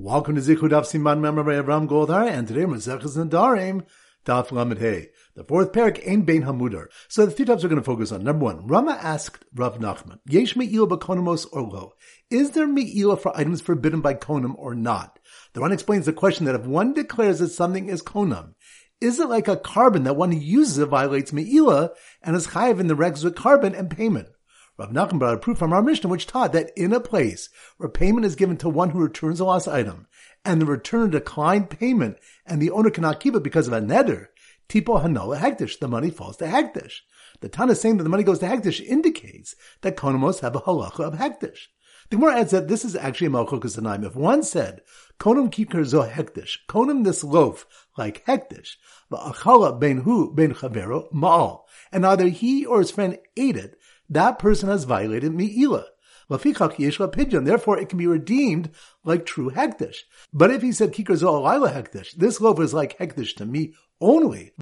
[0.00, 3.84] Welcome to Daf Siman Memorei Avram Goldar, and today Maseches Nedarim
[4.24, 5.08] Daf Lamed Hey.
[5.34, 6.86] The fourth parak Ein Bein Hamudar.
[7.08, 8.22] So the three topics we're going to focus on.
[8.22, 11.94] Number one, Rama asked Rav Nachman, Yesh Me'ila B'Konamos or Lo?
[12.30, 15.18] Is there Me'ila for items forbidden by Konam or not?
[15.54, 18.54] The Ran explains the question that if one declares that something is Konam,
[19.00, 21.90] is it like a korban that one who uses it violates Me'ila
[22.22, 24.28] and is chayiv in the regs with korban and payment?
[24.78, 27.88] Rav Nachman brought a proof from our Mishnah which taught that in a place where
[27.88, 30.06] payment is given to one who returns a lost item,
[30.44, 34.28] and the returner declined payment, and the owner cannot keep it because of a neder,
[34.68, 37.00] tipo hanola hektish, the money falls to hektish.
[37.40, 41.00] The Tana saying that the money goes to hektish indicates that konamos have a halacha
[41.00, 41.66] of hektish.
[42.10, 44.06] The Gemara adds that this is actually a malchukas anaim.
[44.06, 44.82] If one said,
[45.18, 47.66] konam kikar zo hektish, konam this loaf
[47.98, 48.76] like hektish,
[49.10, 53.76] va'achala ben hu ben chavero ma'al, and either he or his friend ate it,
[54.08, 55.86] that person has violated mi'ila.
[56.30, 58.70] Therefore, it can be redeemed
[59.02, 59.96] like true hektish.
[60.32, 64.52] But if he said kikar zo'alayla hektish, this loaf is like hektish to me only.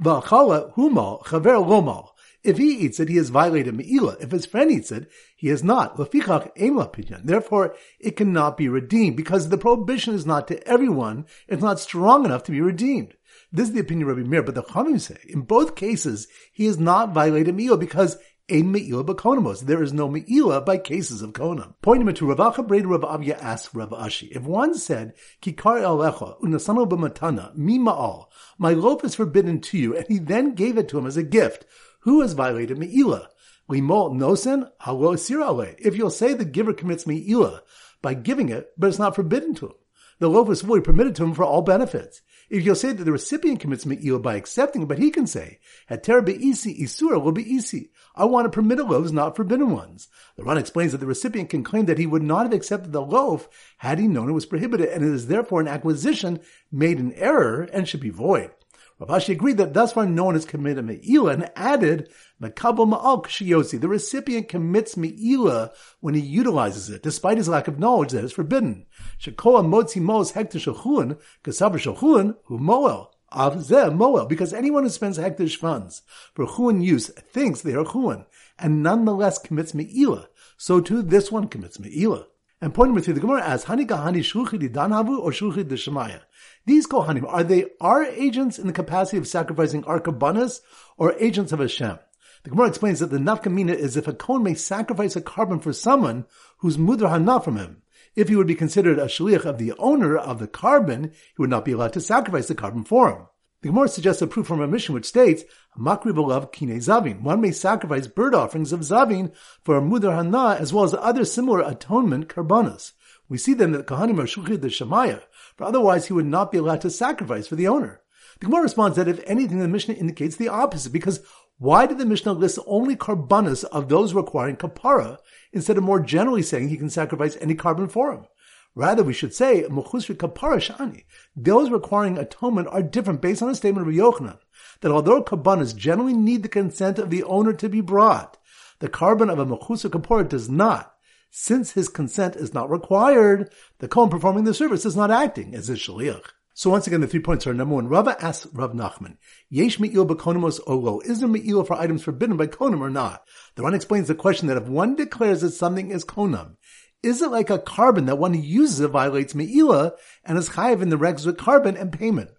[2.45, 4.17] If he eats it, he has violated me'ila.
[4.21, 5.97] If his friend eats it, he has not.
[5.97, 11.27] Therefore, it cannot be redeemed because the prohibition is not to everyone.
[11.49, 13.17] It's not strong enough to be redeemed.
[13.51, 16.67] This is the opinion of Rabbi Meir, but the Chachamim say in both cases he
[16.67, 18.17] has not violated me'ila because
[18.49, 19.63] Ein me'ila b'konamos.
[19.63, 21.75] There is no me'ila by cases of konam.
[21.83, 26.89] Pointing to Ravacha Breda Rav Avya asks Rav Ashi, if one said, Kikar alecha unasano
[26.89, 30.99] b'matana mi ma'al, my loaf is forbidden to you, and he then gave it to
[30.99, 31.67] him as a gift,
[32.01, 33.31] who has violated me'ila?
[33.69, 35.75] Limol nosen halo sirale.
[35.81, 37.63] If you'll say the giver commits me'ila
[38.01, 39.75] by giving it, but it's not forbidden to him.
[40.19, 42.23] The loaf is fully permitted to him for all benefits.
[42.49, 45.59] If you'll say that the recipient commits me'il by accepting it, but he can say,
[45.91, 47.91] Heter be'isi isura will be isi.
[48.15, 50.09] I want to permit loaves, not forbidden ones.
[50.37, 53.03] The Ran explains that the recipient can claim that he would not have accepted the
[53.03, 57.13] loaf had he known it was prohibited, and it is therefore an acquisition made in
[57.15, 58.53] error and should be void.
[58.99, 62.09] Rav Ashi agreed that thus far no one has committed me'ila and added,
[62.41, 63.79] ma'al kshiyosi.
[63.79, 68.33] The recipient commits me'ila when he utilizes it, despite his lack of knowledge that it's
[68.33, 68.87] forbidden.
[69.21, 73.11] Shekoa motzi mos hektish shachulin, kasavar shachulin, hu moel.
[73.33, 76.01] Moel, because anyone who spends hektish funds
[76.33, 78.25] for chuan use thinks they are chuan,
[78.59, 80.29] and nonetheless commits me'ila.
[80.57, 82.29] So too this one commits me'ila.
[82.63, 86.23] And point number three, the Gemara asks, Hani kahani shulchi danhavu or shulchi shemaya?
[86.67, 90.61] These kohanim, are they our agents in the capacity of sacrificing our kabbanas
[90.97, 92.01] or agents of Hashem?
[92.43, 95.73] The Gemara explains that the nafkamina is if a kohen may sacrifice a korban for
[95.73, 96.27] someone
[96.59, 97.83] who's mudra hana from him.
[98.17, 101.51] If he would be considered a shliach of the owner of the korban, he would
[101.51, 103.27] not be allowed to sacrifice the korban for him.
[103.63, 105.45] The Gemara suggests a proof from a Mishnah which states,
[105.79, 107.23] Makri b'lav kine zavin.
[107.23, 109.33] One may sacrifice bird offerings of zavin
[109.63, 112.93] for a mudar hana as well as other similar atonement karbanas.
[113.29, 115.23] We see then that Kohanim are shuchid the Shemaya,
[115.57, 118.03] for otherwise he would not be allowed to sacrifice for the owner.
[118.41, 121.21] The Gemara responds that if anything, the Mishnah indicates the opposite, because
[121.59, 125.19] why did the Mishnah list only karbanas of those requiring kapara,
[125.53, 128.27] instead of more generally saying he can sacrifice any korban for him?
[128.75, 131.05] Rather, we should say, Mechusri kapara shani.
[131.35, 134.39] Those requiring atonement are different based on the statement of Yochanan,
[134.83, 138.37] that although karbanas generally need the consent of the owner to be brought,
[138.81, 140.96] the korban of a mechusri kapara does not.
[141.39, 145.69] Since his consent is not required, the Kohen performing the service is not acting as
[145.69, 146.31] a shaliach.
[146.55, 147.89] So once again, the three points are number one.
[147.89, 149.19] Rava asks Rav Nachman,
[149.51, 151.01] Yesh me'il b'konimos olo.
[151.01, 153.23] Is there me'il for items forbidden by konam or not?
[153.55, 156.57] The one explains the question that if one declares that something is konam,
[157.03, 159.93] is it like a korban that one who uses it violates me'ila
[160.25, 162.31] and is chayiv in the regs with korban and payment?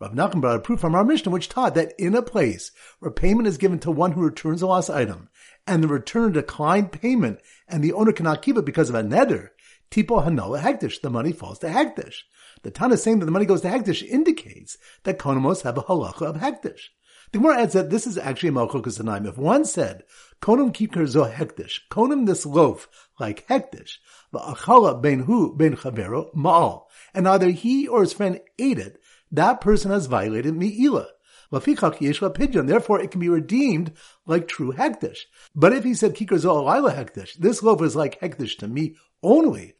[0.00, 3.10] Rav Nachman brought a proof from our Mishnah which taught that in a place where
[3.10, 5.28] payment is given to one who returns a lost item,
[5.66, 9.50] and the returner declined payment, and the owner cannot keep it because of a neder,
[9.90, 12.22] tipo hanola hektish, the money falls to hektish.
[12.62, 16.22] The Tana saying that the money goes to hektish indicates that konamos have a halacha
[16.22, 16.88] of hektish.
[17.32, 19.28] The Gemara adds that this is actually a malchukas anaim.
[19.28, 20.04] If one said,
[20.40, 22.88] konam kikar zo hektish, konam this loaf
[23.18, 23.98] like hektish,
[24.32, 29.60] va'achala ben hu ben chavero ma'al, and either he or his friend ate it, that
[29.60, 31.08] person has violated mi'ila.
[31.50, 33.92] Therefore, it can be redeemed
[34.26, 35.20] like true hektish.
[35.54, 39.74] But if he said kikar Zo'alaila hektish, this loaf is like hektish to me only.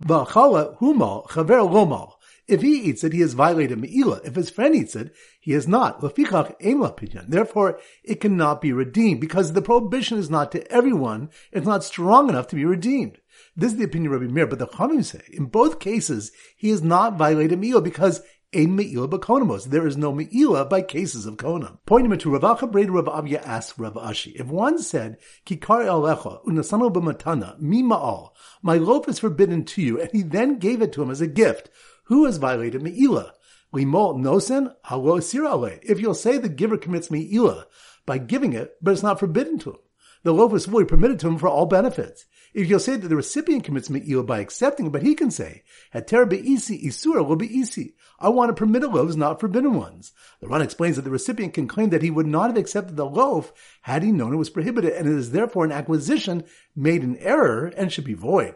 [2.49, 4.21] If he eats it, he has violated Me'ila.
[4.25, 6.01] If his friend eats it, he has not.
[6.01, 11.31] Therefore, it cannot be redeemed because the prohibition is not to everyone.
[11.51, 13.19] It's not strong enough to be redeemed.
[13.57, 16.71] This is the opinion of Rabbi Meir, but the Chachamim say, in both cases, he
[16.71, 18.23] has not violated Me'ila because
[18.57, 19.65] Ein Me'ila b'konamos.
[19.65, 21.77] There is no Me'ila by cases of konam.
[21.85, 26.43] Pointing him to Ravacha Breda Rav Avya asks Rav Ashi, if one said, Kikar alecha
[26.47, 28.31] unasano b'matana mi ma'al,
[28.63, 31.27] my loaf is forbidden to you, and he then gave it to him as a
[31.27, 31.69] gift,
[32.05, 33.33] Who has violated Me'ilah?
[33.75, 35.79] Limol nosen halo sirale.
[35.83, 37.67] If you'll say the giver commits Me'ilah
[38.07, 39.79] by giving it, but it's not forbidden to him.
[40.23, 42.25] The loaf is fully permitted to him for all benefits.
[42.57, 45.63] If you'll say that the recipient commits me'il by accepting, but he can say,
[45.95, 47.97] Heter be'isi isura will be isi.
[48.19, 50.13] I want to permit loaves, not forbidden ones.
[50.41, 53.05] The Ran explains that the recipient can claim that he would not have accepted the
[53.05, 56.45] loaf had he known it was prohibited, and it is therefore an acquisition
[56.75, 58.55] made in error and should be void.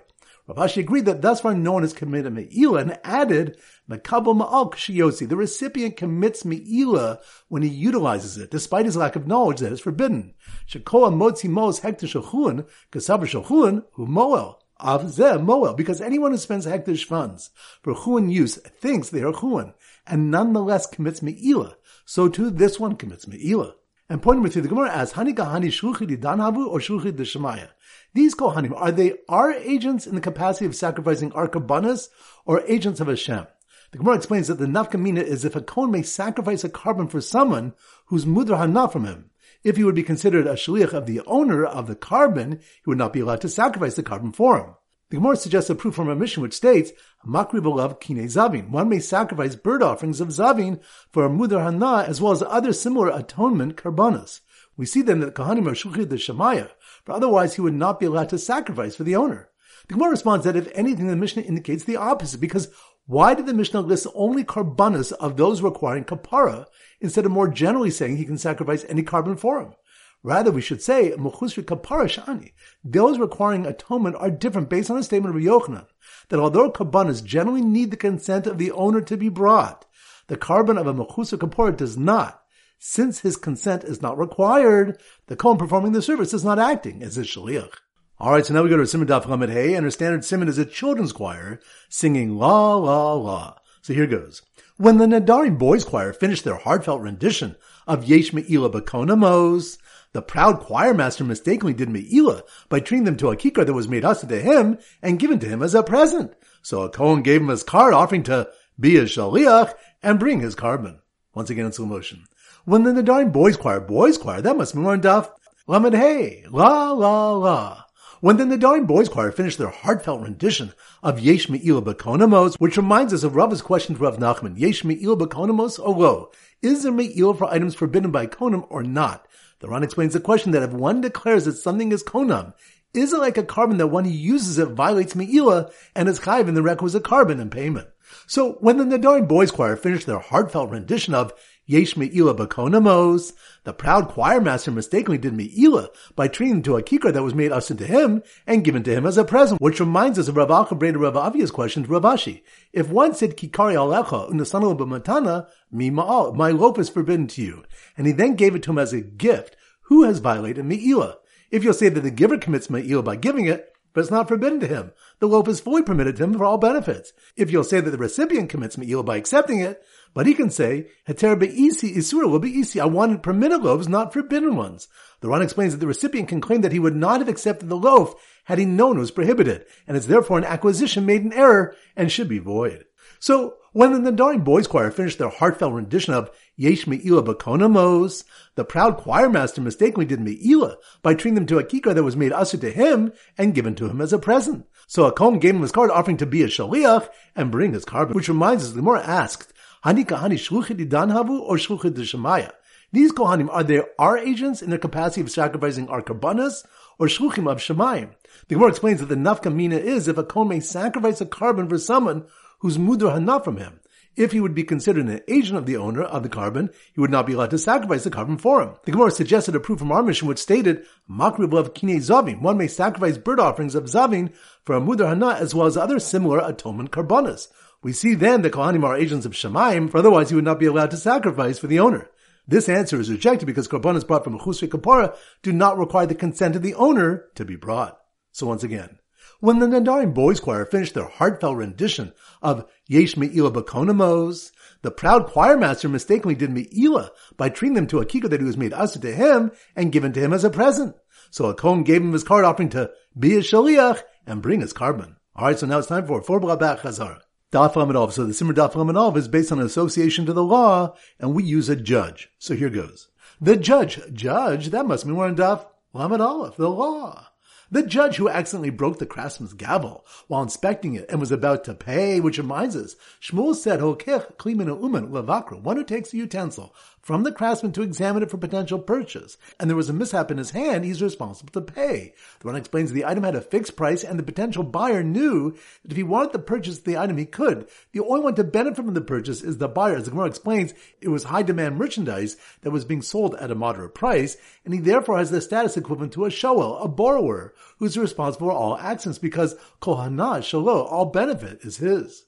[0.56, 3.56] Rav Ashi agreed that thus far no one has committed me'ila and added
[3.88, 5.28] ma'al kshiyosi.
[5.28, 9.80] The recipient commits me'ila when he utilizes it, despite his lack of knowledge that it's
[9.80, 10.34] forbidden.
[10.68, 14.58] Shekoa motzi mos hektar shalchun, kasaber shalchun, hu moel.
[14.80, 17.50] Av zeh moel, because anyone who spends hektish funds
[17.82, 19.74] for chuan use thinks they are chuan,
[20.04, 21.76] and nonetheless commits me'ila.
[22.06, 23.74] So too this one commits me'ila.
[24.10, 27.68] And pointing me through the Gemara as Hani Kahani Shluchi Danhavu or Shluchi Shemaya.
[28.12, 32.08] These Kohanim, are they our agents in the capacity of sacrificing our Karbanas
[32.44, 33.46] or agents of Hashem?
[33.92, 37.20] The Gemara explains that the nafkamina is if a Kohen may sacrifice a korban for
[37.20, 37.72] someone
[38.06, 39.30] who's mudra hana from him.
[39.62, 42.98] If he would be considered a shliach of the owner of the korban, he would
[42.98, 44.74] not be allowed to sacrifice the korban for him.
[45.10, 46.92] The Gemara suggests a proof from a Mishnah which states,
[47.26, 48.70] Makri b'lav kine zavin.
[48.70, 50.80] One may sacrifice bird offerings of zavin
[51.10, 54.40] for a mudar hana as well as other similar atonement karbanas.
[54.76, 56.70] We see then that Kohanim are shuchid the Shemaya,
[57.04, 59.50] for otherwise he would not be allowed to sacrifice for the owner.
[59.88, 62.68] The Gemara responds that if anything, the Mishnah indicates the opposite, because
[63.06, 66.66] why did the Mishnah list only karbanas of those requiring kapara,
[67.00, 69.74] instead of more generally saying he can sacrifice any korban for him?
[70.22, 72.52] Rather, we should say, Mechusri Kaparashani.
[72.84, 75.86] Those requiring atonement are different based on the statement of Yochanan,
[76.28, 79.86] that although karbanas generally need the consent of the owner to be brought,
[80.26, 82.42] the korban of a mechusri kapara does not.
[82.78, 87.18] Since his consent is not required, the Kohen performing the service is not acting as
[87.18, 87.74] a shaliach.
[88.18, 90.48] All right, so now we go to Simon Daf Lamed Hey, and our standard Simon
[90.48, 93.56] is a children's choir singing La La La.
[93.82, 94.42] So here goes.
[94.76, 97.56] When the Nedarim Boys Choir finished their heartfelt rendition
[97.86, 99.78] of Yesh Me'ila Bakona Mos,
[100.12, 104.04] the proud choirmaster mistakenly did Me'ila by treating them to a kikar that was made
[104.04, 106.32] us to him and given to him as a present.
[106.62, 108.48] So a Kohen gave him his card offering to
[108.78, 109.72] be a shaliach
[110.02, 110.98] and bring his korban.
[111.34, 112.24] Once again in slow motion.
[112.64, 115.30] When then the Nedarim boys choir, boys choir, that must be more Daf
[115.66, 117.84] Lamed Hey, la la la.
[118.20, 122.76] When then the Nedarim boys choir finished their heartfelt rendition of Yesh Me'il Bakonamos, which
[122.76, 126.30] reminds us of Rav's question to Rav Nachman, Yesh Me'il Bakonamos or lo?
[126.60, 129.26] Is there Me'il for items forbidden by Konam or not?
[129.60, 132.54] The Ran explains the question that if one declares that something is Konam,
[132.92, 136.48] is it like a korban that one he uses it violates Me'ila and is chayiv
[136.48, 137.88] in the requisite korban and payment?
[138.26, 141.32] So when the Nedarim boys choir finished their heartfelt rendition of
[141.70, 143.32] Yesh Me'ila Bakonamos.
[143.62, 147.32] The proud choir master mistakenly did Me'ila by treating him to a kikar that was
[147.32, 150.36] made us into him and given to him as a present, which reminds us of
[150.36, 152.42] Rav Alcha Breda Rav Avia's question to Rav Ashi.
[152.72, 157.62] If one said Kikari Alecha Unasana B'matana, Mi Ma'al, my loaf is forbidden to you,
[157.96, 161.18] and he then gave it to him as a gift, who has violated Me'ila?
[161.52, 164.60] If you'll say that the giver commits Me'ila by giving it, but it's not forbidden
[164.60, 164.92] to him.
[165.18, 167.12] The loaf is fully permitted to him for all benefits.
[167.36, 169.82] If you'll say that the recipient commits me'il by accepting it,
[170.14, 172.80] but he can say, Heter be'isi isura will be isi.
[172.80, 174.88] I wanted permitted loaves, not forbidden ones.
[175.20, 177.76] The Ran explains that the recipient can claim that he would not have accepted the
[177.76, 178.14] loaf
[178.44, 182.10] had he known it was prohibited, and it's therefore an acquisition made in error and
[182.10, 182.84] should be void.
[183.18, 188.24] So, when the Nedarim Boys Choir finished their heartfelt rendition of Yesh Me'ila Bakonamos,
[188.56, 192.16] the proud choir master mistakenly did Me'ila by treating them to a kikar that was
[192.16, 194.66] made usher to him and given to him as a present.
[194.88, 197.84] So a Kohen gave him his card offering to be a shaliach and bring his
[197.84, 199.52] korban, which reminds us, the more asked,
[199.84, 202.50] Hani kahani shluchid danhavu or shluchid shemaya?
[202.92, 206.64] These kohanim, are they our agents in their capacity of sacrificing our karbanas
[206.98, 208.10] or shluchim of shemayim?
[208.48, 211.68] The Gemara explains that the nafka mina is if a kohen may sacrifice a korban
[211.68, 212.26] for someone
[212.60, 213.80] who's mudra hana from him.
[214.16, 217.10] If he would be considered an agent of the owner of the korban, he would
[217.10, 218.74] not be allowed to sacrifice the korban for him.
[218.84, 222.40] The Gemara suggested a proof from our Mishnah which stated, Makrib of kine zavin.
[222.40, 224.32] One may sacrifice bird offerings of zavin
[224.64, 227.48] for a mudar hana as well as other similar atonement karbanas.
[227.82, 230.66] We see then the Kohanim are agents of Shemaim, for otherwise he would not be
[230.66, 232.10] allowed to sacrifice for the owner.
[232.46, 236.56] This answer is rejected because korbanos brought from a chusri do not require the consent
[236.56, 237.98] of the owner to be brought.
[238.32, 238.98] So once again,
[239.38, 244.50] when the Nedarim Boys Choir finished their heartfelt rendition of Yesh Me'ila Bakonamos,
[244.82, 248.46] the proud choir master mistakenly did Me'ila by treating them to a kikar that he
[248.46, 250.96] was made asa to him and given to him as a present.
[251.30, 254.72] So a Kohen gave him his card offering to be a shaliach and bring his
[254.72, 255.16] korban.
[255.36, 257.20] Alright, so now it's time for four Blabach Chazar.
[257.52, 258.12] Daf Lamanov.
[258.12, 261.42] So the Simmer Daf Lamanov is based on an association to the law, and we
[261.42, 262.30] use a judge.
[262.38, 263.08] So here goes.
[263.40, 264.00] The judge.
[264.12, 267.29] Judge, that must mean we're in Daf Lamanov, the law.
[267.72, 271.74] The judge who accidentally broke the craftsman's gavel while inspecting it and was about to
[271.74, 276.74] pay, which reminds us, Shmuel said, Hokech klimina uman levakra, one who takes the utensil
[277.00, 280.38] from the craftsman to examine it for potential purchase, and there was a mishap in
[280.38, 282.14] his hand, he's responsible to pay.
[282.40, 285.52] The one explains the item had a fixed price and the potential buyer knew
[285.82, 287.68] that if he wanted to purchase the item, he could.
[287.92, 289.96] The only one to benefit from the purchase is the buyer.
[289.96, 293.54] As the Gemara explains, it was high demand merchandise that was being sold at a
[293.54, 297.96] moderate price, and he therefore has the status equivalent to a shoel, a borrower, who's
[297.96, 302.26] responsible for all actions because kohana shalo, all benefit is his.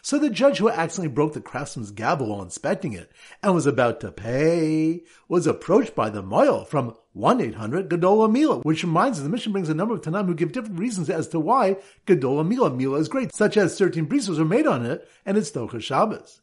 [0.00, 3.10] So the judge who accidentally broke the craftsman's gavel while inspecting it
[3.42, 8.82] and was about to pay was approached by the moil from 1-800 Gadola Mila, which
[8.82, 11.40] reminds us the Mishnah brings a number of Tanam who give different reasons as to
[11.40, 15.36] why Gadola Mila, Mila is great, such as 13 brisos are made on it and
[15.36, 16.40] it's Docha Shabbos.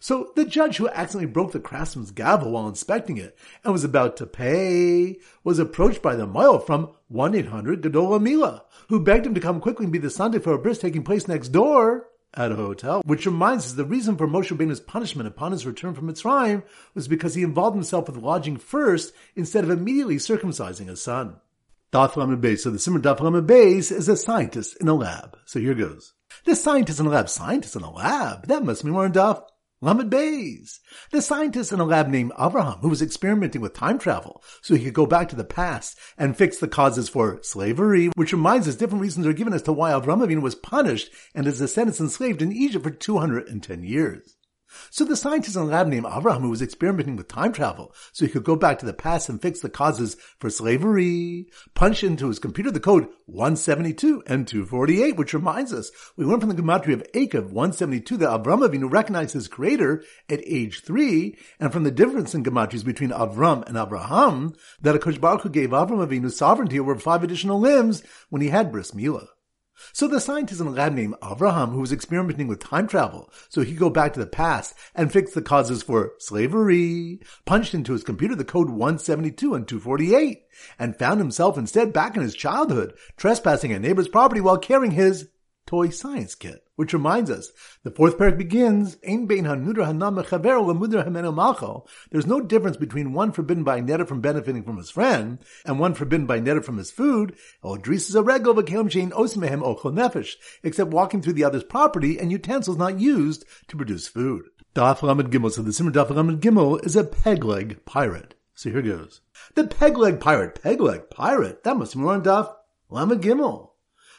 [0.00, 4.16] So the judge who accidentally broke the craftsman's gavel while inspecting it and was about
[4.18, 9.40] to pay was approached by the moil from 1-800 Gadola Mila, who begged him to
[9.40, 12.56] come quickly and be the Sunday for a bris taking place next door at a
[12.56, 16.62] hotel, which reminds us the reason for Moshe Rabbeinu's punishment upon his return from Mitzrayim
[16.94, 21.36] was because he involved himself with lodging first instead of immediately circumcising his son.
[21.92, 25.38] Daf So the Simmer Daf Lamed is a scientist in a lab.
[25.44, 26.12] So here goes.
[26.44, 28.48] The scientist in a lab, scientist in a lab.
[28.48, 29.44] That must be more in Daf
[29.84, 34.42] Lamed Bays, The scientist in a lab named Avraham, who was experimenting with time travel
[34.62, 38.32] so he could go back to the past and fix the causes for slavery, which
[38.32, 41.58] reminds us different reasons are given as to why Avraham Avinu was punished and his
[41.58, 44.33] descendants enslaved in Egypt for 210 years.
[44.90, 48.24] So the scientist in a lab named Avraham who was experimenting with time travel so
[48.24, 52.28] he could go back to the past and fix the causes for slavery, punched into
[52.28, 56.94] his computer the code 172 and 248, which reminds us, we learned from the gematria
[56.94, 61.90] of Akev 172 that Avram Avinu recognized his creator at age three, and from the
[61.90, 66.96] difference in gematrias between Avram and Abraham, that Akash Baruch gave Avram Avinu sovereignty over
[66.96, 69.28] five additional limbs when he had bris milah.
[69.92, 73.62] So the scientist in a lab named Avraham, who was experimenting with time travel, so
[73.62, 77.92] he could go back to the past and fix the causes for slavery, punched into
[77.92, 80.42] his computer the code 172 and 248,
[80.78, 85.28] and found himself instead back in his childhood, trespassing a neighbor's property while carrying his
[85.66, 86.64] toy science kit.
[86.76, 87.52] Which reminds us,
[87.84, 88.96] the fourth parak begins,
[92.10, 95.94] There's no difference between one forbidden by neder from benefiting from his friend, and one
[95.94, 97.36] forbidden by neder from his food,
[100.64, 104.46] except walking through the other's property and utensils not used to produce food.
[104.74, 108.34] Daf Lamed Gimel, so the Simmer Daf Lamed Gimel is a peg-leg pirate.
[108.54, 109.20] So here goes.
[109.54, 112.52] The peg-leg pirate, peg-leg pirate, that must be more on Daf
[112.90, 113.73] Lamed Gimel.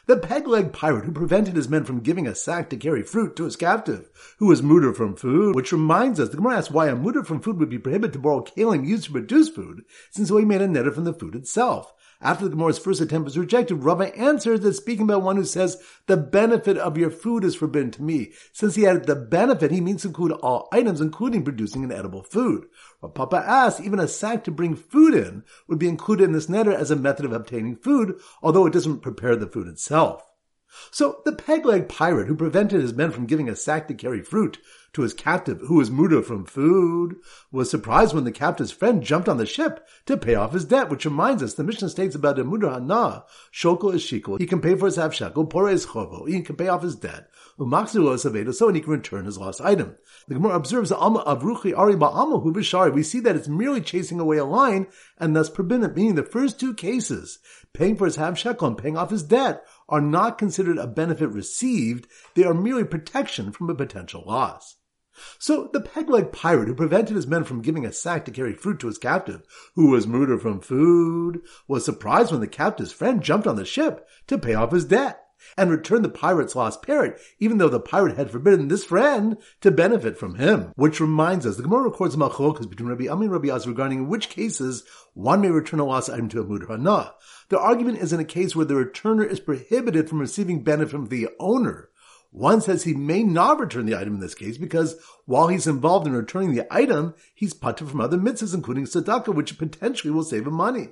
[0.06, 3.44] The peg-leg pirate who prevented his men from giving a sack to carry fruit to
[3.44, 4.08] his captive,
[4.38, 7.40] who was mutter from food, which reminds us, the Gemara asks why a mutter from
[7.40, 10.68] food would be prohibited to borrow kalim used to produce food, since he made a
[10.68, 11.92] netter from the food itself.
[12.20, 15.82] After the Gemara's first attempt was rejected, Rava answers that speaking about one who says,
[16.06, 18.32] the benefit of your food is forbidden to me.
[18.52, 22.22] Since he added the benefit, he means to include all items, including producing an edible
[22.22, 22.66] food.
[23.02, 26.46] Rav Papa asks, even a sack to bring food in would be included in this
[26.46, 30.22] netter as a method of obtaining food, although it doesn't prepare the food itself.
[30.90, 34.58] So the peg-leg pirate who prevented his men from giving a sack to carry fruit
[34.96, 37.16] to his captive who was muda from food
[37.52, 40.88] was surprised when the captive's friend jumped on the ship to pay off his debt,
[40.88, 44.86] which reminds us the Mishnah states about muda hana, shokol is he can pay for
[44.86, 48.54] his half shekel, pora is chovo, he can pay off his debt, umaksu is aveda,
[48.54, 49.96] so and he can return his lost item.
[50.28, 52.92] The Gemara observes the Alma avruchi ari ba'amahu b'shari.
[52.92, 54.86] We see that it's merely chasing away a line
[55.18, 57.38] and thus forbidden, meaning the first two cases,
[57.74, 61.28] paying for his half shekel and paying off his debt, are not considered a benefit
[61.28, 64.76] received, they are merely protection from a potential loss.
[65.38, 68.80] So the peg-leg pirate who prevented his men from giving a sack to carry fruit
[68.80, 69.42] to his captive,
[69.74, 74.06] who was murdered from food, was surprised when the captive's friend jumped on the ship
[74.26, 75.22] to pay off his debt
[75.56, 79.70] and return the pirate's lost parrot, even though the pirate had forbidden this friend to
[79.70, 80.72] benefit from him.
[80.76, 84.08] Which reminds us, the Gemara records machlokas between Rabbi Ami and Rabbi Asi regarding in
[84.08, 87.14] which cases one may return a lost item to a mudar hana.
[87.48, 91.06] The argument is in a case where the returner is prohibited from receiving benefit from
[91.08, 91.90] the owner.
[92.36, 96.06] One says he may not return the item in this case because while he's involved
[96.06, 100.46] in returning the item, he's putted from other mitzvahs, including tzedakah, which potentially will save
[100.46, 100.90] him money.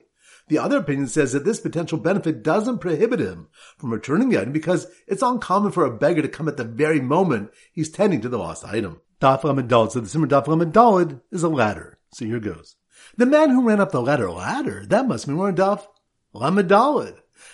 [0.48, 4.54] The other opinion says that this potential benefit doesn't prohibit him from returning the item
[4.54, 8.30] because it's uncommon for a beggar to come at the very moment he's tending to
[8.30, 9.02] the lost item.
[9.20, 11.98] Daf Lamed so the Simmer Daf Lamed is a ladder.
[12.14, 12.76] So here goes.
[13.18, 15.86] The man who ran up the ladder, ladder, that must be more Daf
[16.32, 16.70] Lamed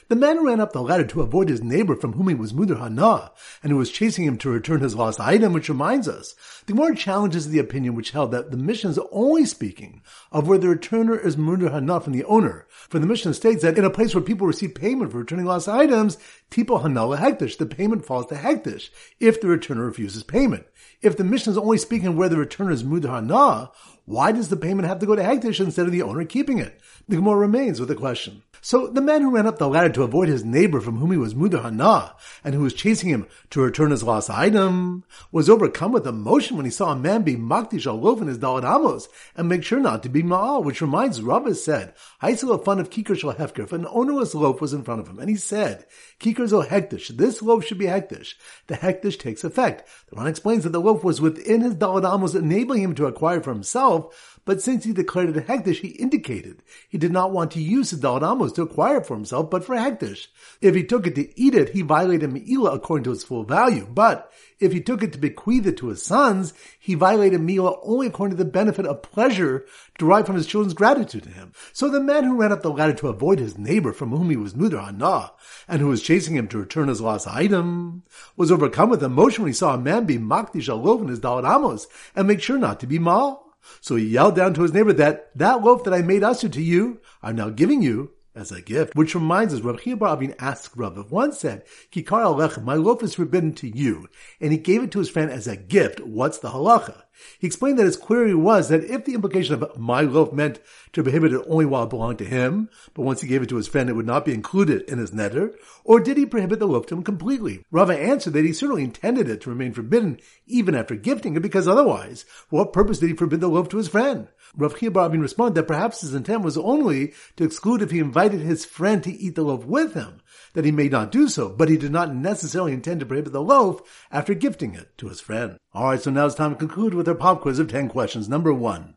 [0.08, 2.78] The man ran up the ladder to avoid his neighbor from whom he was Mudar
[2.78, 3.32] Hana,
[3.62, 6.34] and who was chasing him to return his lost item, which reminds us,
[6.66, 10.58] the Gemara challenges the opinion which held that the Mishnah is only speaking of where
[10.58, 12.66] the returner is Mudar Hana from the owner.
[12.70, 15.68] For the Mishnah states that in a place where people receive payment for returning lost
[15.68, 16.18] items,
[16.50, 20.66] Tipo Hana Hektish, the payment falls to Hektish, if the returner refuses payment.
[21.02, 23.70] If the Mishnah is only speaking of where the returner is Mudar Hana,
[24.04, 26.80] why does the payment have to go to Hektish instead of the owner keeping it?
[27.08, 28.42] The Gemara remains with the question.
[28.62, 31.16] So the man who ran up the ladder to avoid his neighbor from whom he
[31.16, 32.14] was Mudar Hana
[32.44, 36.66] and who was chasing him to return his lost item was overcome with emotion when
[36.66, 39.80] he saw a man be makdish a loaf in his dalad amos and make sure
[39.80, 43.86] not to be ma'al, which reminds Rabbah said, a fun of kikar shal hefker an
[43.86, 45.18] ownerless loaf was in front of him.
[45.18, 45.86] And he said,
[46.18, 48.34] kikar zo hektish, this loaf should be hektish.
[48.66, 49.88] The hektish takes effect.
[50.10, 53.40] The Ran explains that the loaf was within his dalad amos enabling him to acquire
[53.40, 57.50] for himself, but since he declared it a hektish, he indicated he did not want
[57.52, 60.28] to use the dalad to acquire it for himself, but for hektish.
[60.60, 63.86] If he took it to eat it, he violated me'ila according to its full value.
[63.88, 68.06] But if he took it to bequeath it to his sons, he violated me'ila only
[68.06, 69.66] according to the benefit of pleasure
[69.98, 71.52] derived from his children's gratitude to him.
[71.72, 74.36] So the man who ran up the ladder to avoid his neighbor from whom he
[74.36, 75.32] was mudar hana,
[75.68, 78.02] and who was chasing him to return his lost item,
[78.36, 81.86] was overcome with emotion when he saw a man be makdish alov in his dalad
[82.16, 83.49] and make sure not to be mal.
[83.80, 86.62] So he yelled down to his neighbor that that loaf that I made asu to
[86.62, 88.94] you, I'm now giving you as a gift.
[88.94, 93.02] Which reminds us, Rabbi Bar Avin asked Rav, if one said, Kikar alechem, my loaf
[93.02, 94.08] is forbidden to you,
[94.40, 97.02] and he gave it to his friend as a gift, what's the halacha?
[97.38, 100.58] He explained that his query was that if the implication of my loaf meant
[100.94, 103.56] to prohibit it only while it belonged to him, but once he gave it to
[103.56, 105.54] his friend it would not be included in his neder,
[105.84, 107.64] or did he prohibit the loaf to him completely?
[107.70, 111.68] Rava answered that he certainly intended it to remain forbidden even after gifting it, because
[111.68, 114.28] otherwise, for what purpose did he forbid the loaf to his friend?
[114.56, 118.64] Rav Chia responded that perhaps his intent was only to exclude if he invited his
[118.64, 120.20] friend to eat the loaf with him,
[120.54, 123.42] that he may not do so, but he did not necessarily intend to prohibit the
[123.42, 123.80] loaf
[124.10, 125.58] after gifting it to his friend.
[125.74, 128.28] Alright, so now it's time to conclude with our pop quiz of 10 questions.
[128.28, 128.96] Number one.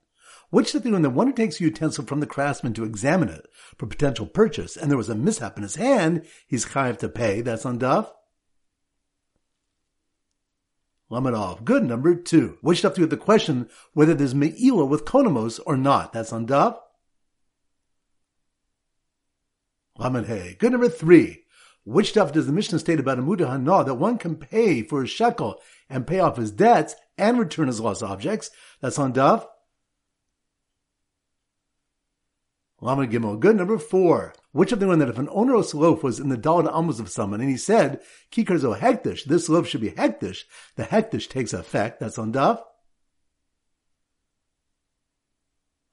[0.49, 3.47] Which the when the one who takes a utensil from the craftsman to examine it
[3.75, 7.41] for potential purchase, and there was a mishap in his hand, he's chayiv to pay.
[7.41, 8.13] That's on Duff.
[11.13, 11.83] Lamed Good.
[11.83, 12.57] Number two.
[12.61, 16.11] Which stuff do you have the question whether there's Me'ila with Konamos or not?
[16.11, 16.79] That's on Daf.
[19.99, 20.55] Lamed Hey.
[20.57, 20.71] Good.
[20.71, 21.43] Number three.
[21.85, 25.07] Which stuff does the Mishnah state about Amuda Hana that one can pay for a
[25.07, 28.49] shekel and pay off his debts and return his lost objects?
[28.81, 29.45] That's on Daf.
[32.81, 33.39] Lamed Gimel.
[33.39, 33.57] Good.
[33.57, 34.33] Number four.
[34.53, 37.09] Which of them one that if an onerous loaf was in the dalad amos of
[37.09, 37.99] someone and he said,
[38.31, 40.43] Kikar zo hektish, this loaf should be hektish,
[40.75, 41.99] the hektish takes effect.
[41.99, 42.61] That's on Daf.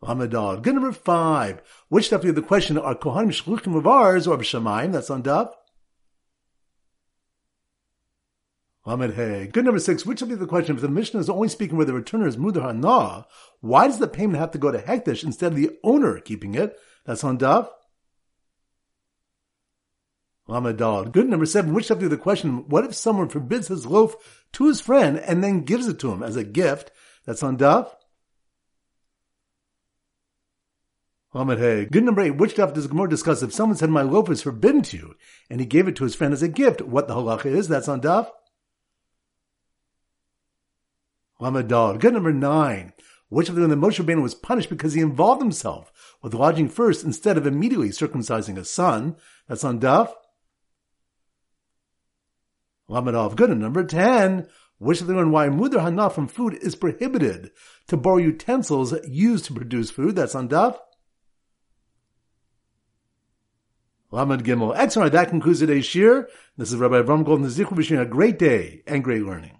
[0.02, 0.30] Lamed
[0.62, 0.74] Good.
[0.74, 1.62] Number five.
[1.88, 4.92] Which do you have the question, are Kohanim shluchim of ours or B'shamayim?
[4.92, 5.52] That's on Daf.
[8.84, 9.46] Lamed Hey.
[9.46, 10.04] Good number six.
[10.04, 10.76] Which will be the question?
[10.76, 13.26] If the Mishnah is only speaking where the returner is Mudar Hana,
[13.60, 16.78] why does the payment have to go to Hektish instead of the owner keeping it?
[17.06, 17.70] That's on Daf.
[20.50, 21.72] Lamed Good number seven.
[21.72, 22.68] Which will be the question?
[22.68, 24.16] What if someone forbids his loaf
[24.52, 26.90] to his friend and then gives it to him as a gift?
[27.24, 27.88] That's on Daf.
[31.32, 31.84] Lamed Hey.
[31.84, 32.36] Good number eight.
[32.36, 33.42] Which stuff does Gemara discuss?
[33.42, 35.14] If someone said my loaf is forbidden to you
[35.48, 37.68] and he gave it to his friend as a gift, what the halacha is?
[37.68, 38.28] That's on Daf.
[41.40, 42.00] Lamadal.
[42.00, 42.92] Good number nine.
[43.28, 47.04] Which of them the Moshe Rabbeinu was punished because he involved himself with lodging first
[47.04, 49.14] instead of immediately circumcising a son?
[49.46, 50.12] That's on Daf.
[52.90, 53.34] Lamadal.
[53.34, 53.50] Good.
[53.50, 54.48] And number ten.
[54.78, 57.50] Which of them why mudar hana from food is prohibited
[57.88, 60.16] to borrow utensils used to produce food?
[60.16, 60.78] That's on Daf.
[64.10, 64.74] Lamed Gimel.
[64.74, 65.12] Excellent.
[65.12, 66.28] That concludes today's shir.
[66.56, 69.58] This is Rabbi Avram Golden Zichu wishing a great day and great learning.